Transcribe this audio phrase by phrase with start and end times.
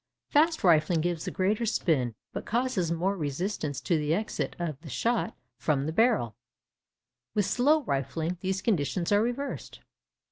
[0.29, 4.89] 'Fast rifling' gives the greater spin, but causes more resistance to the exit of the
[4.89, 6.35] shot from the barrel;
[7.35, 9.81] with 'slow rifling,' these conditions are reversed.